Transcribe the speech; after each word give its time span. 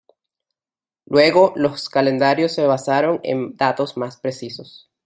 Luego 1.05 1.53
los 1.55 1.87
calendarios 1.87 2.53
se 2.55 2.65
basaron 2.65 3.19
en 3.21 3.55
datos 3.55 3.97
más 3.97 4.17
precisos. 4.17 4.89